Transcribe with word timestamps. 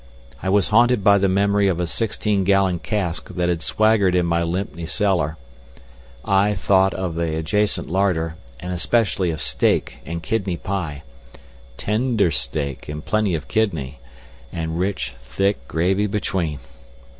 I 0.41 0.49
was 0.49 0.69
haunted 0.69 1.03
by 1.03 1.19
the 1.19 1.29
memory 1.29 1.67
of 1.67 1.79
a 1.79 1.85
sixteen 1.85 2.43
gallon 2.43 2.79
cask 2.79 3.29
that 3.29 3.49
had 3.49 3.61
swaggered 3.61 4.15
in 4.15 4.25
my 4.25 4.41
Lympne 4.41 4.87
cellar. 4.87 5.37
I 6.25 6.55
thought 6.55 6.95
of 6.95 7.13
the 7.13 7.37
adjacent 7.37 7.87
larder, 7.87 8.35
and 8.59 8.73
especially 8.73 9.29
of 9.29 9.43
steak 9.43 9.99
and 10.03 10.23
kidney 10.23 10.57
pie—tender 10.57 12.31
steak 12.31 12.89
and 12.89 13.05
plenty 13.05 13.35
of 13.35 13.47
kidney, 13.47 13.99
and 14.51 14.79
rich, 14.79 15.13
thick 15.21 15.67
gravy 15.67 16.07
between. 16.07 16.57